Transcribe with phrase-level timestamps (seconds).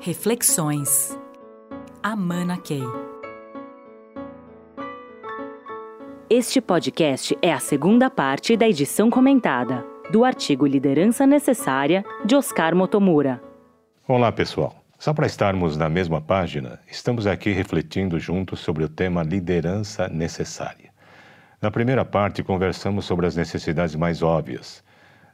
[0.00, 1.18] Reflexões.
[2.00, 2.84] Amana Key.
[6.30, 12.76] Este podcast é a segunda parte da edição comentada do artigo Liderança Necessária de Oscar
[12.76, 13.42] Motomura.
[14.06, 14.84] Olá, pessoal.
[15.00, 20.92] Só para estarmos na mesma página, estamos aqui refletindo juntos sobre o tema liderança necessária.
[21.60, 24.84] Na primeira parte, conversamos sobre as necessidades mais óbvias.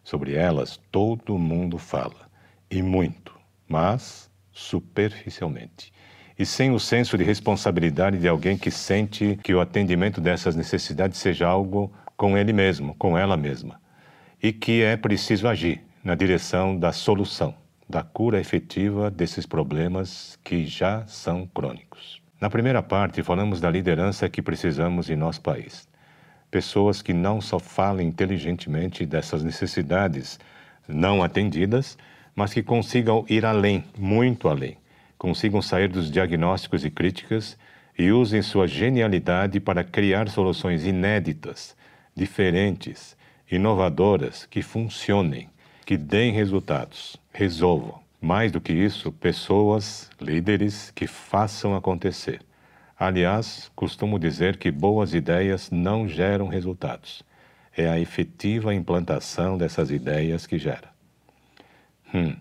[0.02, 2.30] Sobre elas, todo mundo fala,
[2.70, 3.38] e muito,
[3.68, 5.92] mas superficialmente.
[6.38, 11.18] E sem o senso de responsabilidade de alguém que sente que o atendimento dessas necessidades
[11.18, 13.80] seja algo com ele mesmo, com ela mesma.
[14.42, 17.54] E que é preciso agir na direção da solução
[17.88, 22.20] da cura efetiva desses problemas que já são crônicos.
[22.40, 25.88] Na primeira parte, falamos da liderança que precisamos em nosso país.
[26.50, 30.38] Pessoas que não só falem inteligentemente dessas necessidades
[30.88, 31.96] não atendidas,
[32.34, 34.76] mas que consigam ir além, muito além,
[35.16, 37.56] consigam sair dos diagnósticos e críticas
[37.98, 41.76] e usem sua genialidade para criar soluções inéditas,
[42.14, 43.16] diferentes,
[43.50, 45.48] inovadoras, que funcionem,
[45.86, 48.02] que deem resultados, resolvam.
[48.20, 52.40] Mais do que isso, pessoas, líderes que façam acontecer.
[52.98, 57.22] Aliás, costumo dizer que boas ideias não geram resultados.
[57.76, 60.93] É a efetiva implantação dessas ideias que gera.
[62.14, 62.36] Hum.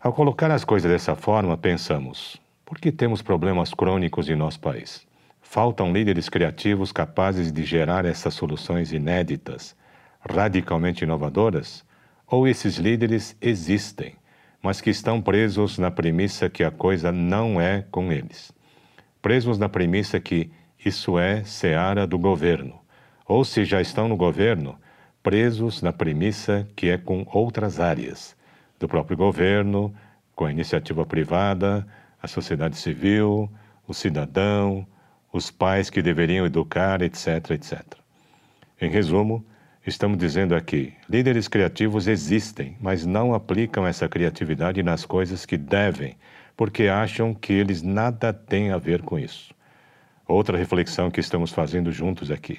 [0.00, 5.06] Ao colocar as coisas dessa forma, pensamos: por que temos problemas crônicos em nosso país?
[5.42, 9.76] Faltam líderes criativos capazes de gerar essas soluções inéditas,
[10.26, 11.84] radicalmente inovadoras?
[12.26, 14.14] Ou esses líderes existem,
[14.62, 18.52] mas que estão presos na premissa que a coisa não é com eles.
[19.20, 20.50] Presos na premissa que
[20.82, 22.80] isso é seara do governo.
[23.26, 24.78] Ou se já estão no governo,
[25.22, 28.37] presos na premissa que é com outras áreas,
[28.78, 29.94] do próprio governo,
[30.34, 31.86] com a iniciativa privada,
[32.22, 33.50] a sociedade civil,
[33.86, 34.86] o cidadão,
[35.32, 37.82] os pais que deveriam educar, etc, etc.
[38.80, 39.44] Em resumo,
[39.88, 46.14] Estamos dizendo aqui: líderes criativos existem, mas não aplicam essa criatividade nas coisas que devem,
[46.54, 49.54] porque acham que eles nada têm a ver com isso.
[50.26, 52.58] Outra reflexão que estamos fazendo juntos aqui: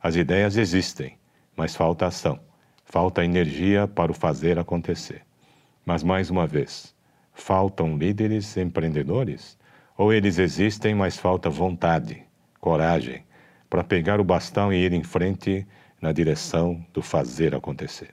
[0.00, 1.18] as ideias existem,
[1.56, 2.38] mas falta ação,
[2.84, 5.22] falta energia para o fazer acontecer.
[5.88, 6.94] Mas mais uma vez,
[7.32, 9.56] faltam líderes empreendedores?
[9.96, 12.24] Ou eles existem, mas falta vontade,
[12.60, 13.24] coragem,
[13.70, 15.66] para pegar o bastão e ir em frente
[15.98, 18.10] na direção do fazer acontecer.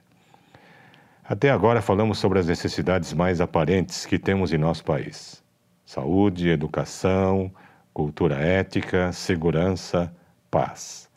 [1.22, 5.44] Até agora falamos sobre as necessidades mais aparentes que temos em nosso país:
[5.84, 7.52] saúde, educação,
[7.92, 10.10] cultura ética, segurança,
[10.50, 11.10] paz.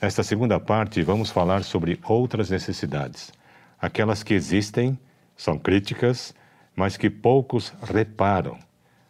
[0.00, 3.30] Nesta segunda parte, vamos falar sobre outras necessidades,
[3.78, 4.98] aquelas que existem,
[5.38, 6.34] são críticas,
[6.76, 8.58] mas que poucos reparam,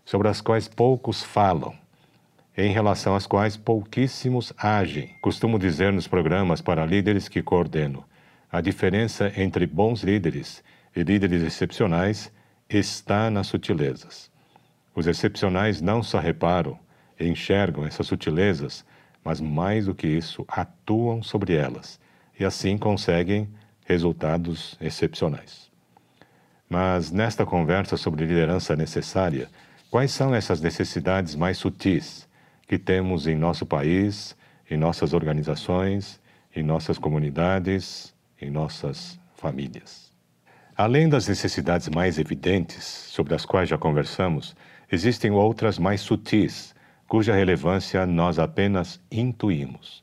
[0.04, 1.74] sobre as quais poucos falam
[2.56, 5.14] em relação às quais pouquíssimos agem.
[5.20, 8.04] Costumo dizer nos programas para líderes que coordeno:
[8.50, 10.62] a diferença entre bons líderes
[10.94, 12.32] e líderes excepcionais
[12.68, 14.30] está nas sutilezas.
[14.94, 16.78] Os excepcionais não só reparam
[17.18, 18.84] e enxergam essas sutilezas,
[19.24, 22.00] mas mais do que isso, atuam sobre elas
[22.38, 23.48] e assim conseguem
[23.84, 25.67] resultados excepcionais.
[26.68, 29.48] Mas nesta conversa sobre liderança necessária,
[29.90, 32.28] quais são essas necessidades mais sutis
[32.66, 34.36] que temos em nosso país,
[34.70, 36.20] em nossas organizações,
[36.54, 40.12] em nossas comunidades, em nossas famílias.
[40.76, 44.54] Além das necessidades mais evidentes, sobre as quais já conversamos,
[44.92, 46.74] existem outras mais sutis,
[47.08, 50.02] cuja relevância nós apenas intuímos.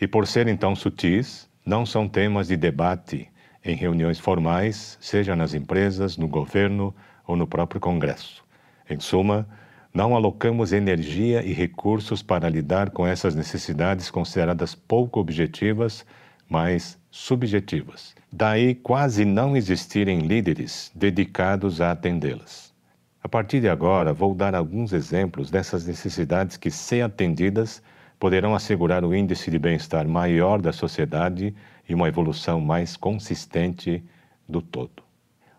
[0.00, 3.28] E por serem tão sutis, não são temas de debate
[3.64, 6.94] em reuniões formais, seja nas empresas, no governo
[7.26, 8.44] ou no próprio Congresso.
[8.88, 9.48] Em suma,
[9.92, 16.04] não alocamos energia e recursos para lidar com essas necessidades consideradas pouco objetivas,
[16.48, 18.14] mas subjetivas.
[18.30, 22.74] Daí quase não existirem líderes dedicados a atendê-las.
[23.22, 27.82] A partir de agora, vou dar alguns exemplos dessas necessidades que, se atendidas,
[28.18, 31.54] poderão assegurar o índice de bem-estar maior da sociedade
[31.88, 34.02] e uma evolução mais consistente
[34.48, 35.02] do todo.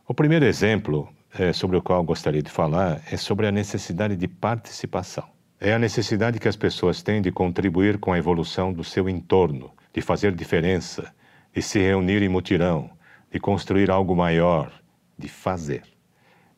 [0.08, 4.28] O primeiro exemplo é, sobre o qual gostaria de falar é sobre a necessidade de
[4.28, 5.26] participação.
[5.60, 9.72] É a necessidade que as pessoas têm de contribuir com a evolução do seu entorno,
[9.94, 11.14] de fazer diferença,
[11.54, 12.90] de se reunir em mutirão,
[13.32, 14.72] de construir algo maior,
[15.18, 15.84] de fazer.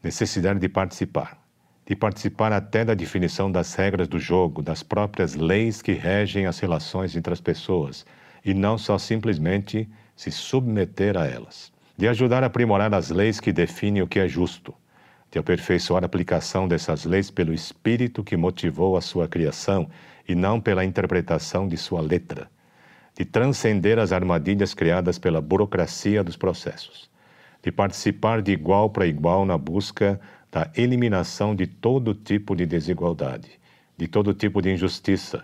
[0.04, 1.38] Necessidade de participar.
[1.86, 6.60] De participar até da definição das regras do jogo, das próprias leis que regem as
[6.60, 8.06] relações entre as pessoas,
[8.48, 11.70] e não só simplesmente se submeter a elas.
[11.98, 14.74] De ajudar a aprimorar as leis que definem o que é justo,
[15.30, 19.90] de aperfeiçoar a aplicação dessas leis pelo espírito que motivou a sua criação
[20.26, 22.50] e não pela interpretação de sua letra,
[23.18, 27.10] de transcender as armadilhas criadas pela burocracia dos processos,
[27.62, 33.60] de participar de igual para igual na busca da eliminação de todo tipo de desigualdade,
[33.98, 35.44] de todo tipo de injustiça,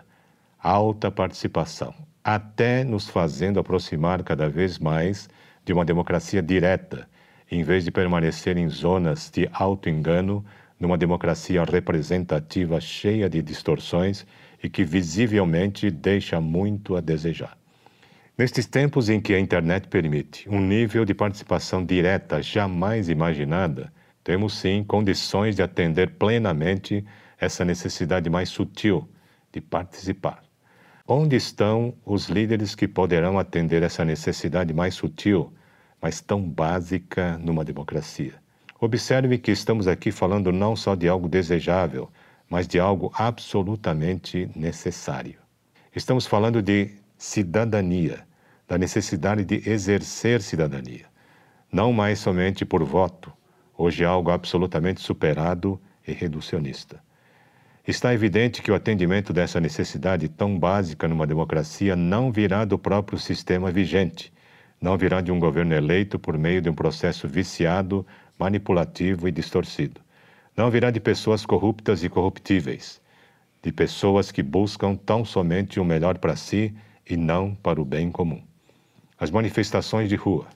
[0.57, 5.29] alta participação, até nos fazendo aproximar cada vez mais
[5.65, 7.07] de uma democracia direta,
[7.51, 10.43] em vez de permanecer em zonas de auto-engano
[10.79, 14.25] numa democracia representativa cheia de distorções
[14.63, 17.57] e que visivelmente deixa muito a desejar.
[18.37, 23.93] Nestes tempos em que a internet permite um nível de participação direta jamais imaginada,
[24.23, 27.05] temos sim condições de atender plenamente
[27.39, 29.07] essa necessidade mais sutil
[29.51, 30.41] de participar.
[31.05, 35.51] Onde estão os líderes que poderão atender essa necessidade mais sutil,
[36.01, 38.35] mas tão básica numa democracia?
[38.79, 42.09] Observe que estamos aqui falando não só de algo desejável,
[42.49, 45.35] mas de algo absolutamente necessário.
[45.93, 48.25] Estamos falando de cidadania,
[48.65, 51.07] da necessidade de exercer cidadania,
[51.69, 53.29] não mais somente por voto,
[53.77, 55.77] hoje é algo absolutamente superado
[56.07, 57.03] e reducionista.
[57.85, 63.19] Está evidente que o atendimento dessa necessidade tão básica numa democracia não virá do próprio
[63.19, 64.31] sistema vigente,
[64.79, 68.07] não virá de um governo eleito por meio de um processo viciado,
[68.39, 69.99] manipulativo e distorcido.
[70.55, 73.01] Não virá de pessoas corruptas e corruptíveis,
[73.61, 76.73] de pessoas que buscam tão somente o melhor para si
[77.05, 78.41] e não para o bem comum.
[79.19, 80.47] As manifestações de rua,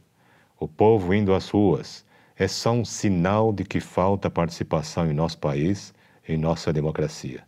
[0.57, 2.06] o povo indo às ruas,
[2.38, 5.94] é só um sinal de que falta participação em nosso país
[6.27, 7.44] em nossa democracia.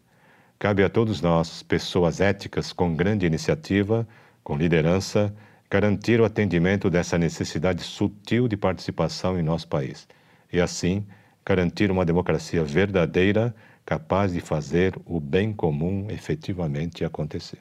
[0.58, 4.08] Cabe a todos nós, pessoas éticas com grande iniciativa,
[4.44, 5.34] com liderança,
[5.70, 10.08] garantir o atendimento dessa necessidade sutil de participação em nosso país
[10.52, 11.06] e, assim,
[11.46, 13.56] garantir uma democracia verdadeira
[13.86, 17.60] capaz de fazer o bem comum efetivamente acontecer.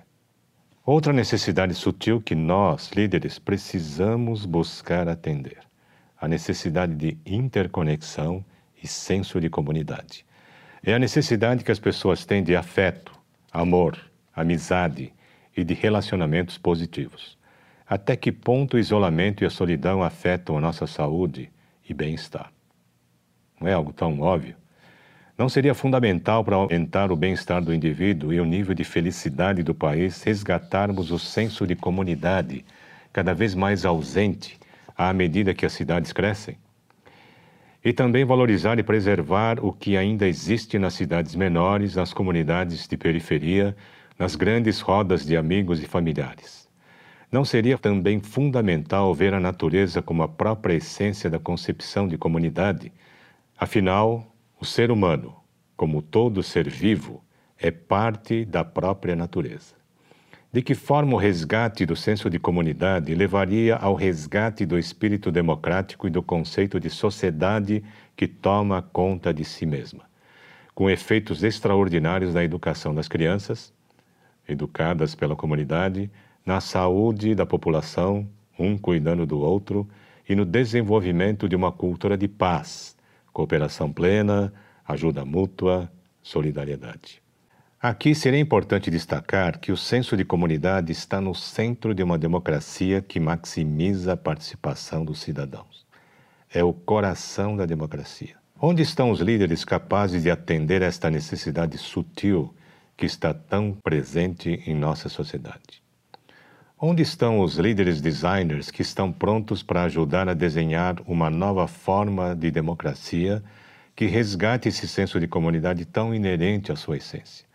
[0.85, 5.59] Outra necessidade sutil que nós, líderes, precisamos buscar atender:
[6.19, 8.44] a necessidade de interconexão
[8.82, 10.25] e senso de comunidade.
[10.82, 13.12] É a necessidade que as pessoas têm de afeto,
[13.52, 13.98] amor,
[14.34, 15.12] amizade
[15.56, 17.36] e de relacionamentos positivos.
[17.86, 21.50] Até que ponto o isolamento e a solidão afetam a nossa saúde
[21.88, 22.52] e bem-estar?
[23.60, 24.54] Não é algo tão óbvio?
[25.36, 29.75] Não seria fundamental para aumentar o bem-estar do indivíduo e o nível de felicidade do
[29.75, 32.64] país resgatarmos o senso de comunidade,
[33.12, 34.58] cada vez mais ausente
[34.96, 36.56] à medida que as cidades crescem?
[37.88, 42.99] E também valorizar e preservar o que ainda existe nas cidades menores, nas comunidades de
[42.99, 43.75] periferia,
[44.19, 46.69] nas grandes rodas de amigos e familiares.
[47.32, 52.93] Não seria também fundamental ver a natureza como a própria essência da concepção de comunidade?
[53.58, 55.35] Afinal, o ser humano,
[55.75, 57.25] como todo ser vivo,
[57.58, 59.77] é parte da própria natureza.
[60.50, 66.06] De que forma o resgate do senso de comunidade levaria ao resgate do espírito democrático
[66.06, 67.85] e do conceito de sociedade
[68.17, 70.05] que toma conta de si mesma,
[70.75, 73.75] com efeitos extraordinários na educação das crianças,
[74.49, 76.11] educadas pela comunidade,
[76.47, 78.27] na saúde da população,
[78.59, 79.87] um cuidando do outro,
[80.27, 82.97] e no desenvolvimento de uma cultura de paz,
[83.35, 84.50] cooperação plena,
[84.87, 85.93] ajuda mútua,
[86.23, 87.27] solidariedade.
[87.80, 93.00] Aqui seria importante destacar que o senso de comunidade está no centro de uma democracia
[93.00, 95.87] que maximiza a participação dos cidadãos.
[96.52, 98.35] É o coração da democracia.
[98.61, 102.52] Onde estão os líderes capazes de atender esta necessidade sutil
[102.97, 105.80] que está tão presente em nossa sociedade?
[106.76, 112.35] Onde estão os líderes designers que estão prontos para ajudar a desenhar uma nova forma
[112.35, 113.40] de democracia
[113.94, 117.47] que resgate esse senso de comunidade tão inerente à sua essência?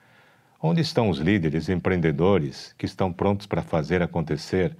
[0.65, 4.73] Onde estão os líderes empreendedores que estão prontos para fazer acontecer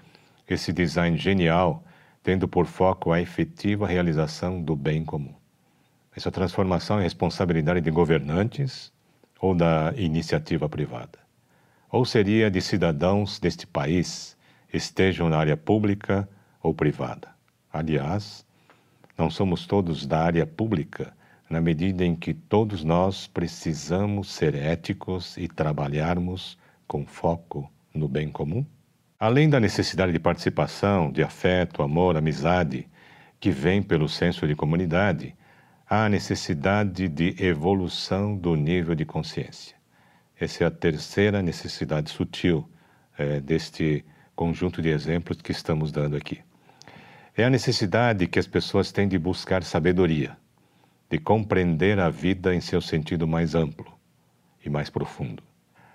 [0.48, 1.84] esse design genial,
[2.24, 5.34] tendo por foco a efetiva realização do bem comum?
[6.16, 8.94] Essa transformação é responsabilidade de governantes
[9.42, 11.20] ou da iniciativa privada?
[11.92, 14.38] Ou seria de cidadãos deste país,
[14.74, 16.30] estejam na área pública
[16.62, 17.28] ou privada?
[17.74, 18.46] Aliás,
[19.18, 21.14] não somos todos da área pública
[21.50, 26.58] na medida em que todos nós precisamos ser éticos e trabalharmos
[26.88, 28.66] com foco no bem comum?
[29.20, 32.88] Além da necessidade de participação, de afeto, amor, amizade,
[33.40, 35.36] que vem pelo senso de comunidade,
[35.88, 39.76] há a necessidade de evolução do nível de consciência.
[40.40, 42.68] Essa é a terceira necessidade sutil
[43.18, 44.04] é, deste
[44.36, 46.42] conjunto de exemplos que estamos dando aqui.
[47.36, 50.36] É a necessidade que as pessoas têm de buscar sabedoria
[51.14, 53.86] de compreender a vida em seu sentido mais amplo
[54.66, 55.44] e mais profundo.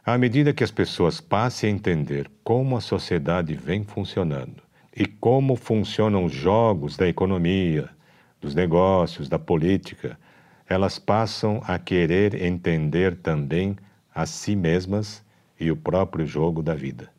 [0.06, 4.62] À medida que as pessoas passem a entender como a sociedade vem funcionando
[4.96, 7.90] e como funcionam os jogos da economia,
[8.40, 10.16] dos negócios, da política,
[10.68, 13.74] elas passam a querer entender também
[14.14, 15.20] a si mesmas
[15.58, 17.10] e o próprio jogo da vida.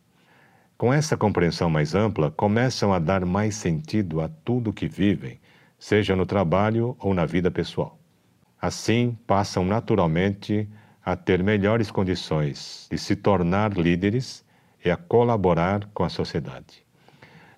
[0.77, 5.37] Com essa compreensão mais ampla, começam a dar mais sentido a tudo que vivem,
[5.79, 7.97] seja no trabalho ou na vida pessoal.
[8.61, 10.69] Assim, passam naturalmente
[11.03, 14.45] a ter melhores condições de se tornar líderes
[14.83, 16.85] e a colaborar com a sociedade.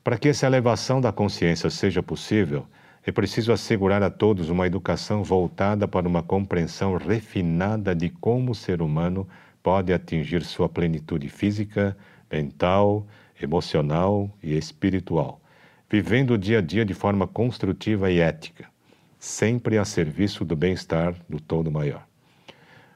[0.03, 2.65] Para que essa elevação da consciência seja possível,
[3.03, 8.55] é preciso assegurar a todos uma educação voltada para uma compreensão refinada de como o
[8.55, 9.27] ser humano
[9.63, 11.97] pode atingir sua plenitude física,
[12.31, 13.07] mental,
[13.41, 15.40] emocional e espiritual,
[15.91, 18.65] vivendo o dia a dia de forma construtiva e ética,
[19.19, 22.07] sempre a serviço do bem-estar do todo maior.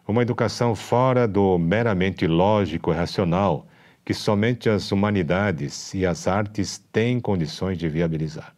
[0.07, 3.67] Uma educação fora do meramente lógico e racional
[4.05, 8.55] que somente as humanidades e as artes têm condições de viabilizar.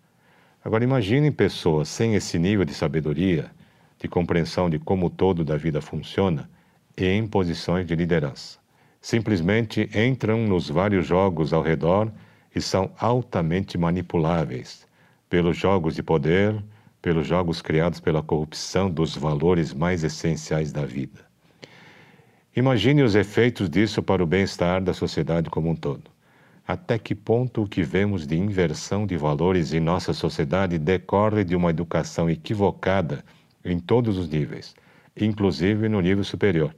[0.63, 3.49] Agora imaginem pessoas sem esse nível de sabedoria,
[3.97, 6.47] de compreensão de como o todo da vida funciona,
[6.95, 8.59] em posições de liderança.
[9.01, 12.11] Simplesmente entram nos vários jogos ao redor
[12.57, 14.85] e são altamente manipuláveis
[15.29, 16.61] pelos jogos de poder,
[17.01, 21.25] pelos jogos criados pela corrupção dos valores mais essenciais da vida.
[22.55, 26.17] Imagine os efeitos disso para o bem-estar da sociedade como um todo
[26.67, 31.55] até que ponto o que vemos de inversão de valores em nossa sociedade decorre de
[31.55, 33.23] uma educação equivocada
[33.63, 34.75] em todos os níveis,
[35.15, 36.75] inclusive no nível superior,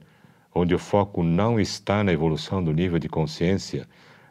[0.54, 3.84] onde o foco não está na evolução do nível de consciência,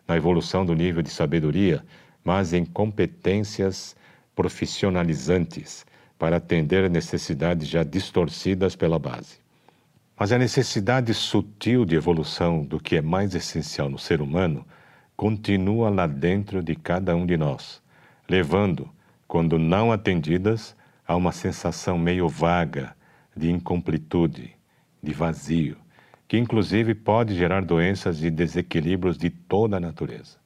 [0.09, 1.85] na evolução do nível de sabedoria,
[2.23, 3.95] mas em competências
[4.35, 5.85] profissionalizantes
[6.17, 9.37] para atender necessidades já distorcidas pela base.
[10.19, 14.65] Mas a necessidade sutil de evolução do que é mais essencial no ser humano
[15.15, 17.81] continua lá dentro de cada um de nós,
[18.27, 18.89] levando,
[19.27, 20.75] quando não atendidas,
[21.07, 22.95] a uma sensação meio vaga
[23.37, 24.55] de incompletude,
[25.01, 25.77] de vazio,
[26.29, 30.37] que inclusive pode gerar doenças e desequilíbrios de toda a natureza.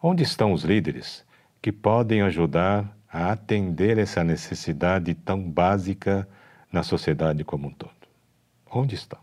[0.00, 1.24] Onde estão os líderes
[1.60, 6.28] que podem ajudar a atender essa necessidade tão básica
[6.72, 7.90] na sociedade como um todo?
[8.70, 9.18] Onde estão?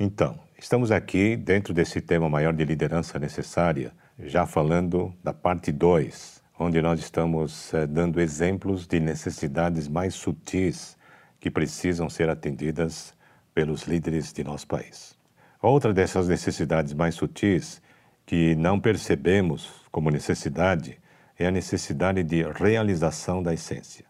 [0.00, 6.42] Então, estamos aqui dentro desse tema maior de liderança necessária, já falando da parte 2,
[6.58, 10.96] onde nós estamos eh, dando exemplos de necessidades mais sutis
[11.38, 13.14] que precisam ser atendidas
[13.56, 15.16] pelos líderes de nosso país.
[15.62, 17.80] Outra dessas necessidades mais sutis
[18.26, 20.98] que não percebemos como necessidade
[21.38, 24.04] é a necessidade de realização da essência.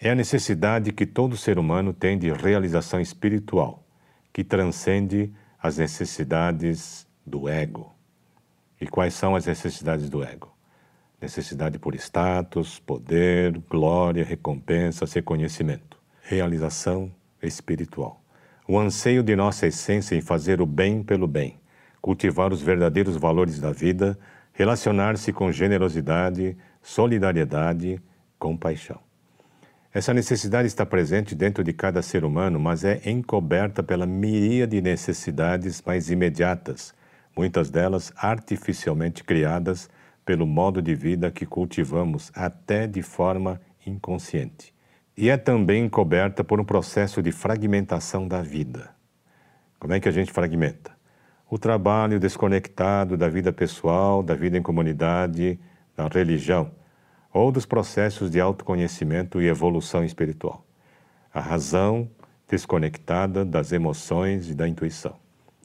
[0.00, 3.86] É a necessidade que todo ser humano tem de realização espiritual
[4.32, 5.30] que transcende
[5.62, 7.94] as necessidades do ego.
[8.80, 10.56] E quais são as necessidades do ego?
[11.20, 17.12] Necessidade por status, poder, glória, recompensa, reconhecimento, realização
[17.42, 18.22] espiritual.
[18.68, 21.56] O anseio de nossa essência em fazer o bem pelo bem,
[22.00, 24.18] cultivar os verdadeiros valores da vida,
[24.52, 28.02] relacionar-se com generosidade, solidariedade,
[28.38, 28.98] compaixão.
[29.94, 34.82] Essa necessidade está presente dentro de cada ser humano, mas é encoberta pela miríade de
[34.82, 36.92] necessidades mais imediatas,
[37.36, 39.88] muitas delas artificialmente criadas
[40.24, 44.75] pelo modo de vida que cultivamos até de forma inconsciente.
[45.16, 48.94] E é também encoberta por um processo de fragmentação da vida.
[49.78, 50.94] Como é que a gente fragmenta?
[51.48, 55.58] O trabalho desconectado da vida pessoal, da vida em comunidade,
[55.96, 56.70] da religião
[57.32, 60.66] ou dos processos de autoconhecimento e evolução espiritual.
[61.32, 62.10] A razão
[62.46, 65.16] desconectada das emoções e da intuição.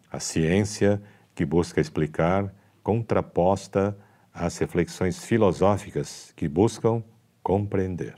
[0.09, 1.01] A ciência
[1.35, 2.53] que busca explicar,
[2.83, 3.97] contraposta
[4.33, 7.03] às reflexões filosóficas que buscam
[7.43, 8.15] compreender.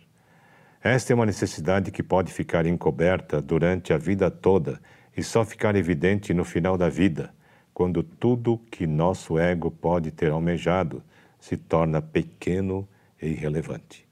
[0.84, 4.82] Esta é uma necessidade que pode ficar encoberta durante a vida toda
[5.16, 7.34] e só ficar evidente no final da vida,
[7.74, 11.02] quando tudo que nosso ego pode ter almejado
[11.40, 12.86] se torna pequeno
[13.22, 14.06] e irrelevante.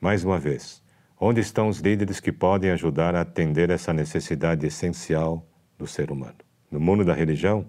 [0.00, 0.80] Mais uma vez,
[1.20, 5.44] onde estão os líderes que podem ajudar a atender essa necessidade essencial
[5.76, 6.36] do ser humano?
[6.70, 7.66] No mundo da religião,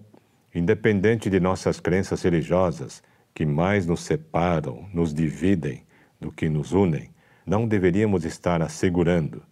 [0.54, 3.02] independente de nossas crenças religiosas,
[3.34, 5.84] que mais nos separam, nos dividem
[6.22, 7.10] do que nos unem,
[7.46, 9.44] não deveríamos estar assegurando,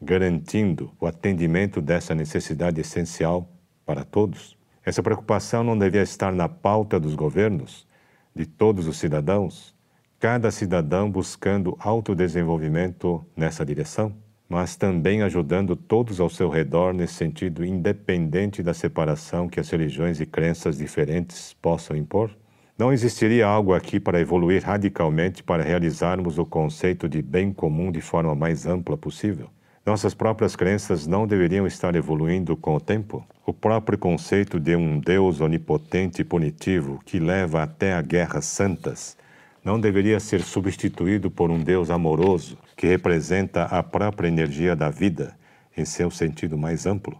[0.00, 3.50] garantindo o atendimento dessa necessidade essencial
[3.84, 4.56] para todos?
[4.84, 7.86] Essa preocupação não devia estar na pauta dos governos,
[8.34, 9.74] de todos os cidadãos,
[10.18, 14.14] cada cidadão buscando autodesenvolvimento nessa direção?
[14.50, 20.20] mas também ajudando todos ao seu redor nesse sentido, independente da separação que as religiões
[20.20, 22.36] e crenças diferentes possam impor?
[22.80, 28.00] Não existiria algo aqui para evoluir radicalmente para realizarmos o conceito de bem comum de
[28.00, 29.50] forma mais ampla possível?
[29.84, 33.22] Nossas próprias crenças não deveriam estar evoluindo com o tempo?
[33.44, 39.14] O próprio conceito de um Deus onipotente e punitivo que leva até a guerras santas
[39.62, 45.36] não deveria ser substituído por um Deus amoroso que representa a própria energia da vida
[45.76, 47.18] em seu sentido mais amplo?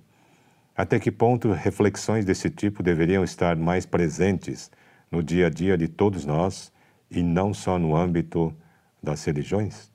[0.74, 4.70] Até que ponto reflexões desse tipo deveriam estar mais presentes
[5.10, 6.72] no dia a dia de todos nós
[7.10, 8.54] e não só no âmbito
[9.02, 9.90] das religiões?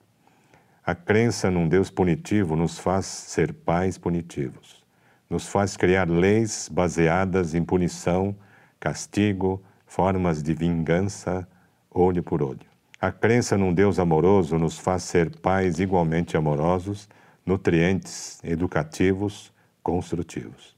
[0.84, 4.86] A crença num Deus punitivo nos faz ser pais punitivos,
[5.29, 8.36] nos faz criar leis baseadas em punição,
[8.79, 11.48] castigo, formas de vingança,
[11.89, 12.67] olho por olho.
[13.00, 17.10] A crença num Deus amoroso nos faz ser pais igualmente amorosos,
[17.45, 20.75] nutrientes, educativos, construtivos.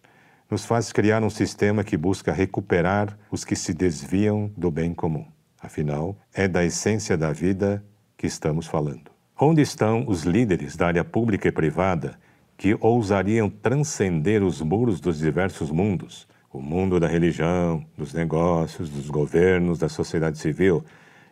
[0.49, 5.25] Nos faz criar um sistema que busca recuperar os que se desviam do bem comum.
[5.61, 7.83] Afinal, é da essência da vida
[8.15, 9.11] que estamos falando.
[9.37, 12.17] Onde estão os líderes da área pública e privada
[12.55, 19.09] que ousariam transcender os muros dos diversos mundos, o mundo da religião, dos negócios, dos
[19.09, 20.83] governos, da sociedade civil,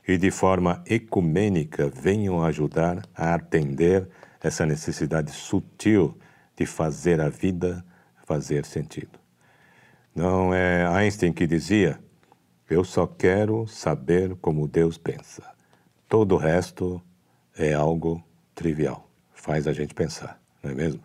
[0.05, 4.10] e de forma ecumênica venham ajudar a atender
[4.43, 6.17] essa necessidade sutil
[6.55, 7.84] de fazer a vida
[8.25, 9.20] fazer sentido.
[10.13, 12.00] Não é Einstein que dizia:
[12.70, 15.44] Eu só quero saber como Deus pensa.
[16.10, 17.01] Todo o resto
[17.58, 19.10] é algo trivial.
[19.34, 21.01] Faz a gente pensar, não é mesmo?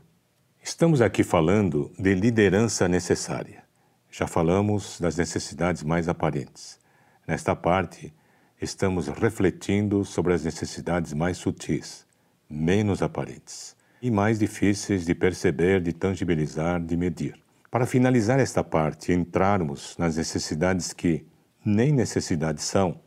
[0.63, 3.65] Estamos aqui falando de liderança necessária.
[4.11, 6.79] Já falamos das necessidades mais aparentes.
[7.27, 8.13] Nesta parte,
[8.61, 12.07] estamos refletindo sobre as necessidades mais sutis,
[12.49, 17.35] menos aparentes e mais difíceis de perceber, de tangibilizar, de medir.
[17.71, 21.27] Para finalizar esta parte, entrarmos nas necessidades que
[21.65, 23.01] nem necessidades são,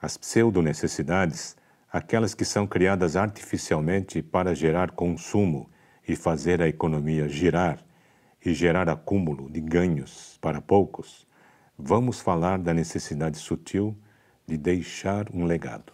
[0.00, 1.56] as pseudo-necessidades,
[1.92, 5.68] aquelas que são criadas artificialmente para gerar consumo
[6.08, 7.78] e fazer a economia girar
[8.44, 11.26] e gerar acúmulo de ganhos para poucos,
[11.78, 13.96] vamos falar da necessidade sutil
[14.46, 15.92] de deixar um legado.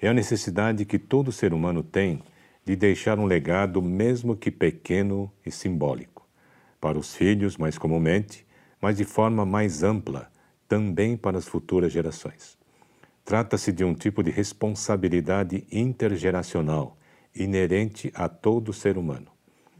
[0.00, 2.22] É a necessidade que todo ser humano tem
[2.66, 6.26] de deixar um legado, mesmo que pequeno e simbólico,
[6.80, 8.44] para os filhos, mais comumente,
[8.82, 10.28] mas de forma mais ampla,
[10.68, 12.58] também para as futuras gerações.
[13.24, 16.98] Trata-se de um tipo de responsabilidade intergeracional
[17.34, 19.28] inerente a todo ser humano.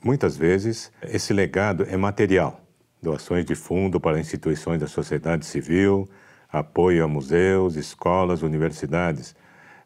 [0.02, 2.60] Muitas vezes, esse legado é material,
[3.02, 6.08] doações de fundo para instituições da sociedade civil,
[6.48, 9.34] apoio a museus, escolas, universidades,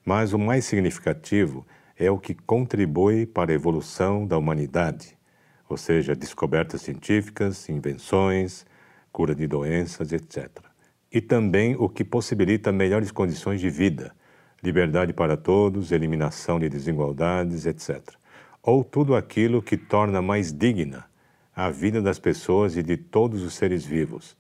[0.05, 1.67] mas o mais significativo
[2.01, 5.19] é o que contribui para a evolução da humanidade,
[5.69, 8.65] ou seja, descobertas científicas, invenções,
[9.13, 10.49] cura de doenças, etc.
[11.13, 14.15] E também o que possibilita melhores condições de vida,
[14.63, 18.01] liberdade para todos, eliminação de desigualdades, etc.
[18.63, 21.05] Ou tudo aquilo que torna mais digna
[21.55, 24.39] a vida das pessoas e de todos os seres vivos,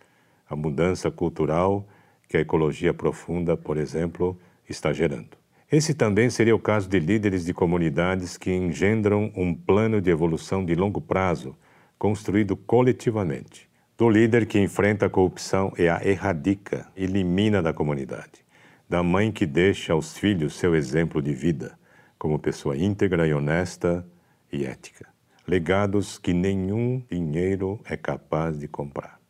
[0.48, 1.86] a mudança cultural
[2.26, 5.39] que a ecologia profunda, por exemplo, está gerando.
[5.70, 10.64] Esse também seria o caso de líderes de comunidades que engendram um plano de evolução
[10.64, 11.56] de longo prazo,
[11.96, 13.70] construído coletivamente.
[13.96, 18.44] Do líder que enfrenta a corrupção e a erradica, elimina da comunidade.
[18.88, 21.78] Da mãe que deixa aos filhos seu exemplo de vida,
[22.18, 24.04] como pessoa íntegra e honesta
[24.52, 25.06] e ética.
[25.46, 29.20] Legados que nenhum dinheiro é capaz de comprar.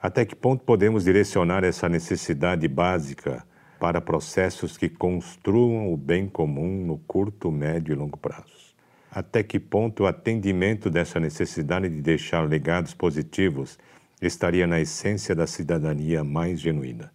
[0.00, 3.44] Até que ponto podemos direcionar essa necessidade básica
[3.78, 8.74] para processos que construam o bem comum no curto, médio e longo prazo?
[9.10, 13.78] Até que ponto o atendimento dessa necessidade de deixar legados positivos
[14.20, 17.10] estaria na essência da cidadania mais genuína?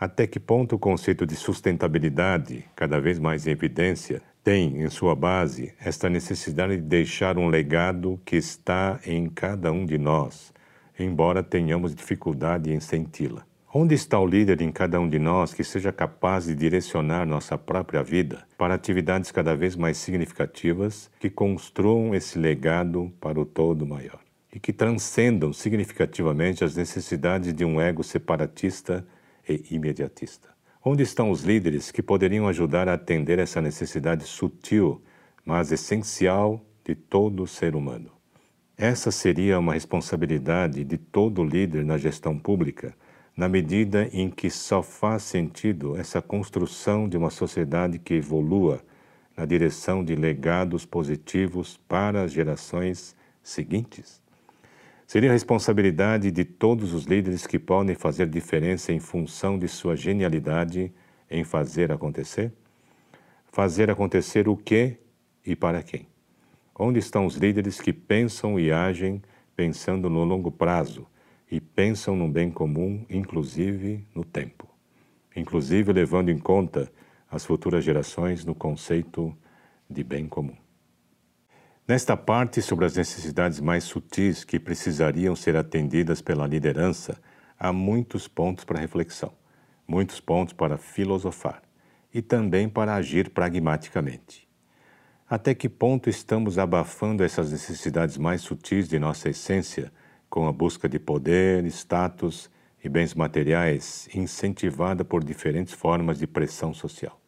[0.00, 5.14] Até que ponto o conceito de sustentabilidade, cada vez mais em evidência, tem em sua
[5.14, 10.52] base esta necessidade de deixar um legado que está em cada um de nós,
[10.98, 13.47] embora tenhamos dificuldade em senti-la.
[13.70, 17.58] Onde está o líder em cada um de nós que seja capaz de direcionar nossa
[17.58, 23.86] própria vida para atividades cada vez mais significativas que construam esse legado para o todo
[23.86, 29.06] maior e que transcendam significativamente as necessidades de um ego separatista
[29.46, 30.48] e imediatista?
[30.82, 35.02] Onde estão os líderes que poderiam ajudar a atender essa necessidade sutil,
[35.44, 38.12] mas essencial de todo ser humano?
[38.78, 42.94] Essa seria uma responsabilidade de todo líder na gestão pública,
[43.38, 48.80] na medida em que só faz sentido essa construção de uma sociedade que evolua
[49.36, 54.20] na direção de legados positivos para as gerações seguintes?
[55.06, 60.92] Seria responsabilidade de todos os líderes que podem fazer diferença em função de sua genialidade
[61.30, 62.52] em fazer acontecer?
[63.52, 64.96] Fazer acontecer o que
[65.46, 66.08] e para quem?
[66.76, 69.22] Onde estão os líderes que pensam e agem
[69.54, 71.06] pensando no longo prazo
[71.50, 74.68] e pensam no bem comum, inclusive no tempo?
[75.34, 76.90] Inclusive levando em conta
[77.30, 79.36] as futuras gerações no conceito
[79.88, 80.56] de bem comum.
[81.86, 87.18] Nesta parte sobre as necessidades mais sutis que precisariam ser atendidas pela liderança,
[87.58, 89.32] há muitos pontos para reflexão,
[89.86, 91.62] muitos pontos para filosofar
[92.12, 94.46] e também para agir pragmaticamente.
[95.28, 99.90] Até que ponto estamos abafando essas necessidades mais sutis de nossa essência
[100.28, 102.50] com a busca de poder, status
[102.82, 107.18] e bens materiais incentivada por diferentes formas de pressão social?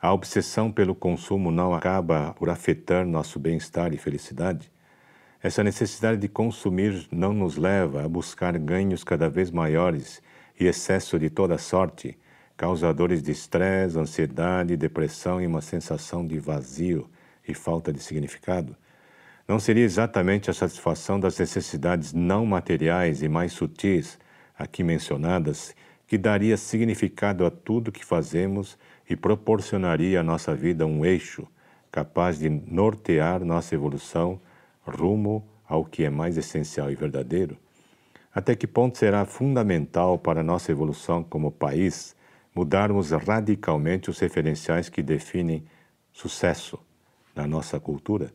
[0.00, 4.70] A obsessão pelo consumo não acaba por afetar nosso bem-estar e felicidade?
[5.42, 10.22] Essa necessidade de consumir não nos leva a buscar ganhos cada vez maiores
[10.58, 12.18] e excesso de toda sorte,
[12.56, 17.08] causadores de estresse, ansiedade, depressão e uma sensação de vazio
[17.46, 18.76] e falta de significado?
[19.48, 24.18] Não seria exatamente a satisfação das necessidades não materiais e mais sutis
[24.58, 25.74] aqui mencionadas
[26.06, 28.76] que daria significado a tudo que fazemos
[29.08, 31.46] e proporcionaria à nossa vida um eixo
[31.92, 34.40] capaz de nortear nossa evolução
[34.84, 37.56] rumo ao que é mais essencial e verdadeiro?
[38.34, 42.16] Até que ponto será fundamental para nossa evolução como país
[42.54, 45.64] mudarmos radicalmente os referenciais que definem
[46.12, 46.78] sucesso
[47.34, 48.30] na nossa cultura?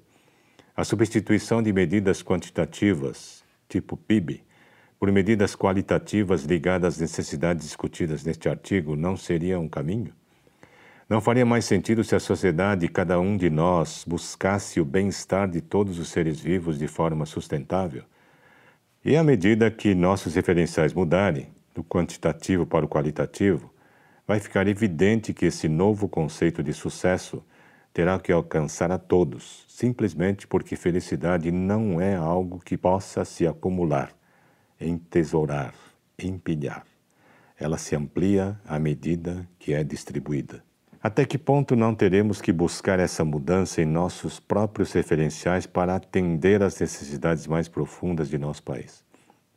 [0.82, 4.44] A substituição de medidas quantitativas, tipo PIB,
[5.00, 10.12] por medidas qualitativas ligadas às necessidades discutidas neste artigo não seria um caminho?
[11.08, 15.62] Não faria mais sentido se a sociedade, cada um de nós, buscasse o bem-estar de
[15.62, 18.02] todos os seres vivos de forma sustentável?
[19.06, 23.72] E à medida que nossos referenciais mudarem, do quantitativo para o qualitativo,
[24.26, 27.46] vai ficar evidente que esse novo conceito de sucesso
[27.94, 34.14] terá que alcançar a todos, simplesmente porque felicidade não é algo que possa se acumular,
[34.80, 35.74] entesourar,
[36.18, 36.86] empilhar.
[37.60, 40.64] Ela se amplia à medida que é distribuída.
[41.04, 46.62] Até que ponto não teremos que buscar essa mudança em nossos próprios referenciais para atender
[46.62, 49.04] às necessidades mais profundas de nosso país?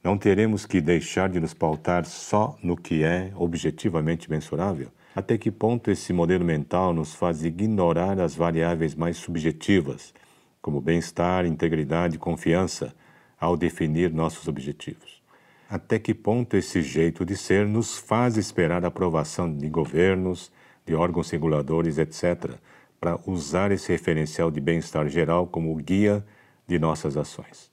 [0.02, 4.88] Não teremos que deixar de nos pautar só no que é objetivamente mensurável?
[5.14, 10.12] Até que ponto esse modelo mental nos faz ignorar as variáveis mais subjetivas,
[10.60, 12.92] como bem-estar, integridade e confiança,
[13.38, 15.22] ao definir nossos objetivos?
[15.70, 20.50] Até que ponto esse jeito de ser nos faz esperar a aprovação de governos,
[20.84, 22.56] de órgãos reguladores, etc.,
[23.00, 26.26] para usar esse referencial de bem-estar geral como guia
[26.66, 27.70] de nossas ações.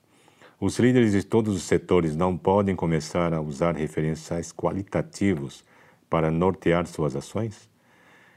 [0.60, 5.64] Os líderes de todos os setores não podem começar a usar referenciais qualitativos
[6.12, 7.70] para nortear suas ações?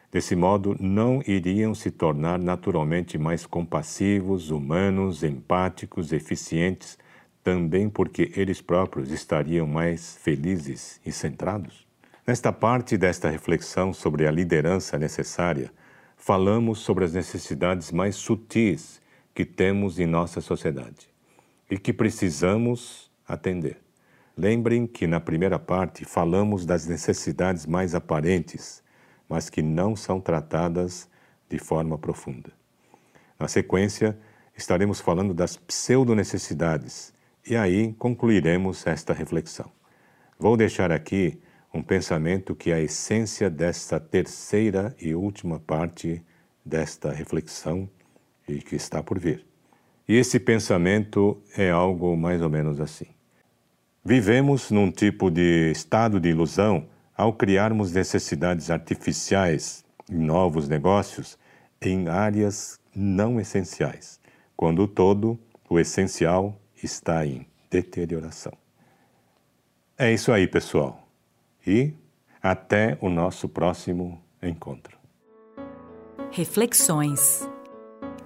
[0.09, 6.97] Desse modo, não iriam se tornar naturalmente mais compassivos, humanos, empáticos, eficientes,
[7.43, 11.85] também porque eles próprios estariam mais felizes e centrados?
[12.25, 15.69] Nesta parte desta reflexão sobre a liderança necessária,
[16.15, 19.01] falamos sobre as necessidades mais sutis
[19.33, 21.09] que temos em nossa sociedade
[21.69, 23.84] e que precisamos atender.
[24.37, 28.83] Lembrem que na primeira parte falamos das necessidades mais aparentes,
[29.29, 31.09] mas que não são tratadas
[31.49, 32.51] de forma profunda.
[33.39, 34.17] Na sequência,
[34.57, 37.13] estaremos falando das pseudo-necessidades
[37.47, 39.71] e aí concluiremos esta reflexão.
[40.37, 41.39] Vou deixar aqui
[41.73, 46.21] um pensamento que é a essência desta terceira e última parte
[46.63, 47.89] desta reflexão
[48.47, 49.45] e que está por vir.
[50.07, 53.14] E esse pensamento é algo mais ou menos assim.
[54.05, 56.87] Vivemos num tipo de estado de ilusão
[57.17, 61.37] ao criarmos necessidades artificiais em novos negócios
[61.81, 64.19] em áreas não essenciais,
[64.55, 68.53] quando todo, o essencial, está em deterioração.
[69.97, 71.05] É isso aí, pessoal
[71.65, 71.93] e
[72.41, 74.97] até o nosso próximo encontro.
[76.31, 77.49] Reflexões.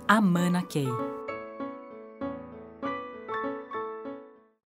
[0.08, 1.09] Amana Key.